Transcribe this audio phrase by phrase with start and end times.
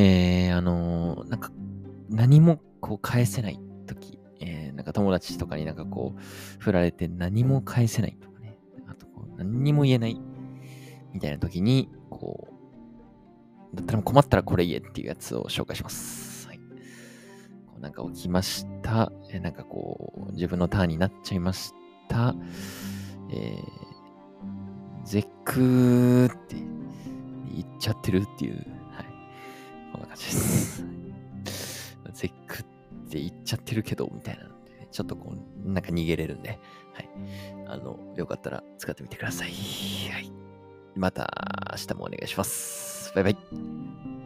[0.00, 1.50] えー、あのーなんか、
[2.08, 3.58] 何もこう返せない
[3.88, 6.20] 時、えー、なんか友達とかになんかこう、
[6.60, 8.56] 振られて何も返せないとかね、
[8.86, 10.20] あとこう、何にも言えない
[11.12, 12.46] みたいな時に、こ
[13.72, 16.46] う、だったら困ったらこれ言えっていうやつを紹介します。
[16.46, 16.58] はい。
[17.66, 19.10] こうなんか起きました。
[19.32, 21.72] えなんかこう、自分のターンになっちゃいまし
[22.08, 22.36] た。
[23.32, 26.54] えー、絶句って
[27.52, 28.77] 言っちゃってるっていう、
[33.08, 34.44] って言っちゃってるけど、みたいな、
[34.92, 36.54] ちょっとこう、なんか逃げれるんで、は
[37.00, 37.08] い。
[37.66, 39.48] あの、よかったら使ってみてください。
[40.12, 40.30] はい。
[40.94, 41.30] また
[41.70, 43.12] 明日もお願いします。
[43.14, 44.17] バイバイ。